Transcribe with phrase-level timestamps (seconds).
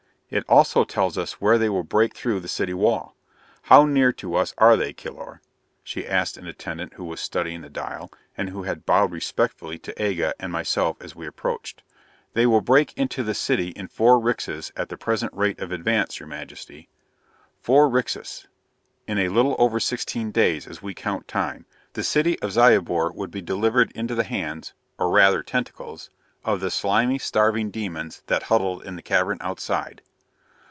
[0.33, 3.17] "It also tells us where they will break through the city wall.
[3.63, 5.41] How near to us are they, Kilor?"
[5.83, 10.01] she asked an attendant who was studying the dial, and who had bowed respectfully to
[10.01, 11.83] Aga and myself as we approached.
[12.31, 16.17] "They will break into the city in four rixas at the present rate of advance,
[16.21, 16.87] Your Majesty."
[17.59, 18.47] Four rixas!
[19.07, 23.31] In a little over sixteen days, as we count time, the city of Zyobor would
[23.31, 26.09] be delivered into the hands or, rather, tentacles
[26.45, 30.01] of the slimy, starving demons that huddled in the cavern outside!